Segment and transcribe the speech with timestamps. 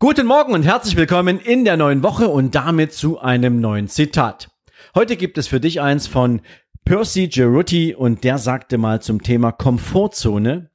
[0.00, 4.48] Guten Morgen und herzlich willkommen in der neuen Woche und damit zu einem neuen Zitat.
[4.94, 6.40] Heute gibt es für dich eins von
[6.84, 10.70] Percy Geruti und der sagte mal zum Thema Komfortzone,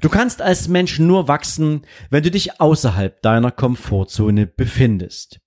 [0.00, 5.40] du kannst als Mensch nur wachsen, wenn du dich außerhalb deiner Komfortzone befindest.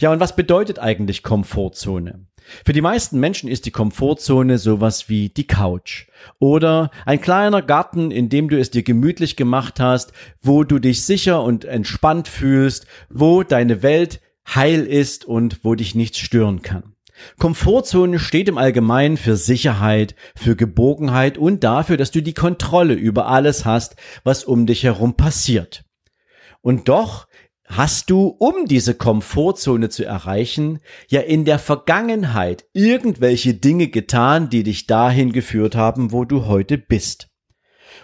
[0.00, 2.26] Ja, und was bedeutet eigentlich Komfortzone?
[2.64, 6.06] Für die meisten Menschen ist die Komfortzone sowas wie die Couch
[6.38, 10.12] oder ein kleiner Garten, in dem du es dir gemütlich gemacht hast,
[10.42, 14.20] wo du dich sicher und entspannt fühlst, wo deine Welt
[14.54, 16.94] heil ist und wo dich nichts stören kann.
[17.38, 23.26] Komfortzone steht im Allgemeinen für Sicherheit, für Geborgenheit und dafür, dass du die Kontrolle über
[23.26, 25.84] alles hast, was um dich herum passiert.
[26.60, 27.26] Und doch
[27.70, 34.62] Hast du, um diese Komfortzone zu erreichen, ja in der Vergangenheit irgendwelche Dinge getan, die
[34.62, 37.28] dich dahin geführt haben, wo du heute bist?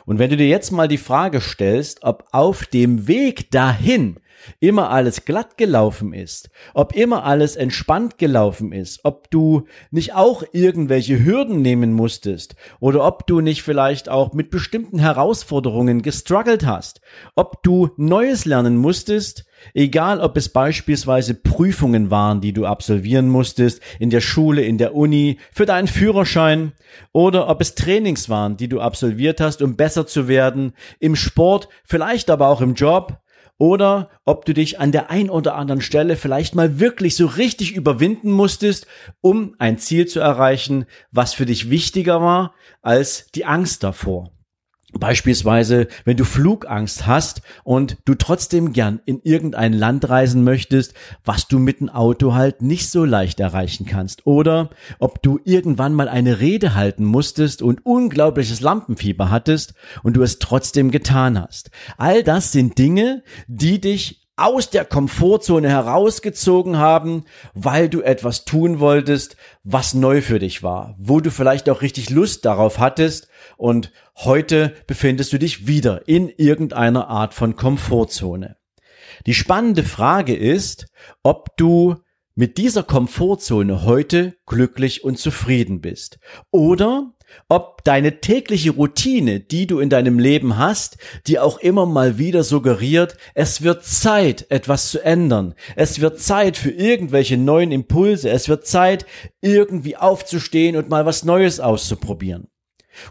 [0.04, 4.20] Und wenn du dir jetzt mal die Frage stellst, ob auf dem Weg dahin
[4.60, 10.42] immer alles glatt gelaufen ist, ob immer alles entspannt gelaufen ist, ob du nicht auch
[10.52, 17.00] irgendwelche Hürden nehmen musstest oder ob du nicht vielleicht auch mit bestimmten Herausforderungen gestruggelt hast,
[17.34, 23.80] ob du Neues lernen musstest, Egal, ob es beispielsweise Prüfungen waren, die du absolvieren musstest,
[23.98, 26.72] in der Schule, in der Uni, für deinen Führerschein,
[27.12, 31.68] oder ob es Trainings waren, die du absolviert hast, um besser zu werden, im Sport,
[31.84, 33.20] vielleicht aber auch im Job,
[33.58, 37.74] oder ob du dich an der ein oder anderen Stelle vielleicht mal wirklich so richtig
[37.74, 38.86] überwinden musstest,
[39.20, 44.33] um ein Ziel zu erreichen, was für dich wichtiger war als die Angst davor.
[44.98, 50.94] Beispielsweise, wenn du Flugangst hast und du trotzdem gern in irgendein Land reisen möchtest,
[51.24, 54.26] was du mit dem Auto halt nicht so leicht erreichen kannst.
[54.26, 60.22] Oder ob du irgendwann mal eine Rede halten musstest und unglaubliches Lampenfieber hattest und du
[60.22, 61.70] es trotzdem getan hast.
[61.96, 67.24] All das sind Dinge, die dich aus der Komfortzone herausgezogen haben,
[67.54, 72.10] weil du etwas tun wolltest, was neu für dich war, wo du vielleicht auch richtig
[72.10, 78.56] Lust darauf hattest und heute befindest du dich wieder in irgendeiner Art von Komfortzone.
[79.26, 80.86] Die spannende Frage ist,
[81.22, 81.96] ob du
[82.34, 86.18] mit dieser Komfortzone heute glücklich und zufrieden bist
[86.50, 87.12] oder
[87.48, 90.96] ob deine tägliche Routine, die du in deinem Leben hast,
[91.26, 95.54] dir auch immer mal wieder suggeriert, es wird Zeit, etwas zu ändern.
[95.76, 98.30] Es wird Zeit für irgendwelche neuen Impulse.
[98.30, 99.06] Es wird Zeit,
[99.40, 102.48] irgendwie aufzustehen und mal was Neues auszuprobieren.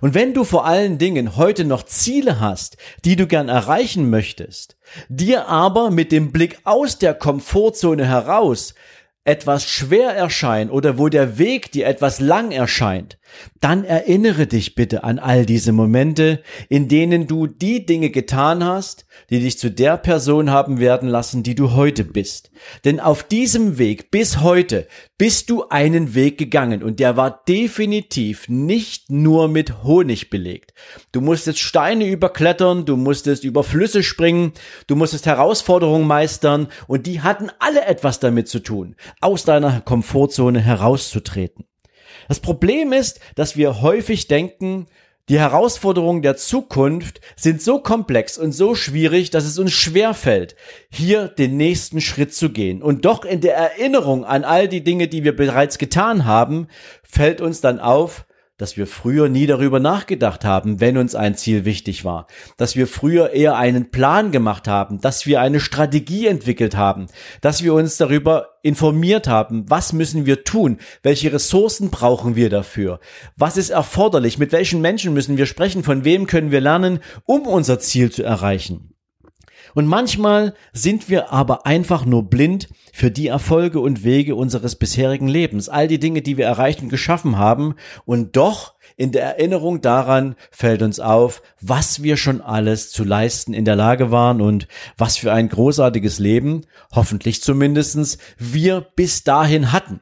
[0.02, 4.78] Und wenn du vor allen Dingen heute noch Ziele hast, die du gern erreichen möchtest,
[5.10, 8.74] dir aber mit dem Blick aus der Komfortzone heraus
[9.26, 13.18] etwas schwer erscheint oder wo der Weg dir etwas lang erscheint,
[13.62, 19.06] dann erinnere dich bitte an all diese Momente, in denen du die Dinge getan hast,
[19.30, 22.52] die dich zu der Person haben werden lassen, die du heute bist.
[22.84, 24.88] Denn auf diesem Weg bis heute
[25.18, 30.74] bist du einen Weg gegangen und der war definitiv nicht nur mit Honig belegt.
[31.12, 34.54] Du musstest Steine überklettern, du musstest über Flüsse springen,
[34.88, 40.60] du musstest Herausforderungen meistern und die hatten alle etwas damit zu tun, aus deiner Komfortzone
[40.60, 41.66] herauszutreten.
[42.28, 44.88] Das Problem ist, dass wir häufig denken,
[45.30, 50.56] die Herausforderungen der Zukunft sind so komplex und so schwierig, dass es uns schwerfällt,
[50.90, 52.82] hier den nächsten Schritt zu gehen.
[52.82, 56.68] Und doch in der Erinnerung an all die Dinge, die wir bereits getan haben,
[57.04, 58.26] fällt uns dann auf,
[58.64, 62.88] dass wir früher nie darüber nachgedacht haben, wenn uns ein Ziel wichtig war, dass wir
[62.88, 67.08] früher eher einen Plan gemacht haben, dass wir eine Strategie entwickelt haben,
[67.42, 73.02] dass wir uns darüber informiert haben, was müssen wir tun, welche Ressourcen brauchen wir dafür,
[73.36, 77.42] was ist erforderlich, mit welchen Menschen müssen wir sprechen, von wem können wir lernen, um
[77.42, 78.93] unser Ziel zu erreichen.
[79.74, 85.28] Und manchmal sind wir aber einfach nur blind für die Erfolge und Wege unseres bisherigen
[85.28, 87.76] Lebens, all die Dinge, die wir erreicht und geschaffen haben.
[88.06, 93.54] Und doch in der Erinnerung daran fällt uns auf, was wir schon alles zu leisten
[93.54, 94.68] in der Lage waren und
[94.98, 100.02] was für ein großartiges Leben, hoffentlich zumindestens, wir bis dahin hatten.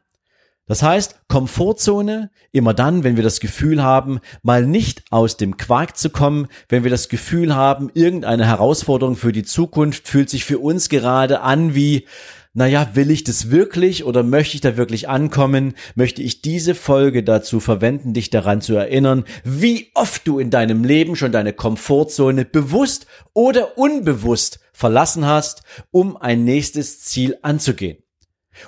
[0.72, 5.98] Das heißt, Komfortzone immer dann, wenn wir das Gefühl haben, mal nicht aus dem Quark
[5.98, 10.60] zu kommen, wenn wir das Gefühl haben, irgendeine Herausforderung für die Zukunft fühlt sich für
[10.60, 12.08] uns gerade an wie,
[12.54, 15.74] naja, will ich das wirklich oder möchte ich da wirklich ankommen?
[15.96, 20.86] Möchte ich diese Folge dazu verwenden, dich daran zu erinnern, wie oft du in deinem
[20.86, 27.98] Leben schon deine Komfortzone bewusst oder unbewusst verlassen hast, um ein nächstes Ziel anzugehen.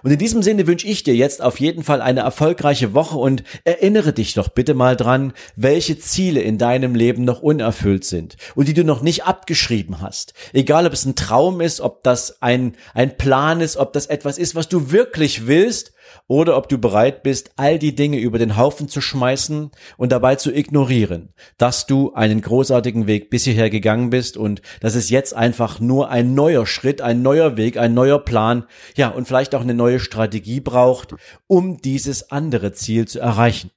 [0.01, 3.44] Und in diesem Sinne wünsche ich dir jetzt auf jeden Fall eine erfolgreiche Woche und
[3.63, 8.68] erinnere dich doch bitte mal dran, welche Ziele in deinem Leben noch unerfüllt sind und
[8.68, 10.33] die du noch nicht abgeschrieben hast.
[10.53, 14.38] Egal, ob es ein Traum ist, ob das ein, ein Plan ist, ob das etwas
[14.38, 15.94] ist, was du wirklich willst
[16.27, 20.36] oder ob du bereit bist, all die Dinge über den Haufen zu schmeißen und dabei
[20.36, 25.36] zu ignorieren, dass du einen großartigen Weg bis hierher gegangen bist und dass es jetzt
[25.36, 28.65] einfach nur ein neuer Schritt, ein neuer Weg, ein neuer Plan,
[28.95, 31.15] ja, und vielleicht auch eine neue Strategie braucht,
[31.48, 33.71] um dieses andere Ziel zu erreichen.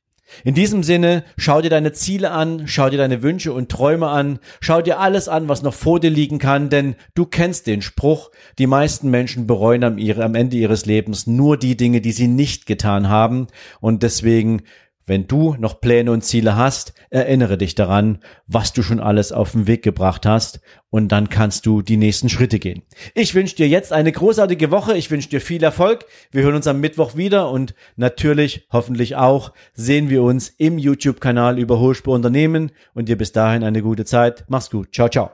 [0.45, 4.39] In diesem Sinne, schau dir deine Ziele an, schau dir deine Wünsche und Träume an,
[4.61, 8.31] schau dir alles an, was noch vor dir liegen kann, denn du kennst den Spruch,
[8.59, 13.09] die meisten Menschen bereuen am, Ende ihres Lebens nur die Dinge, die sie nicht getan
[13.09, 13.47] haben.
[13.81, 14.63] Und deswegen
[15.07, 19.53] wenn du noch Pläne und Ziele hast, erinnere dich daran, was du schon alles auf
[19.53, 20.61] den Weg gebracht hast
[20.91, 22.83] und dann kannst du die nächsten Schritte gehen.
[23.15, 26.07] Ich wünsche dir jetzt eine großartige Woche, ich wünsche dir viel Erfolg.
[26.33, 31.59] Wir hören uns am Mittwoch wieder und natürlich, hoffentlich auch, sehen wir uns im YouTube-Kanal
[31.59, 34.45] über Hohlspur Unternehmen und dir bis dahin eine gute Zeit.
[34.49, 34.93] Mach's gut.
[34.93, 35.31] Ciao, ciao.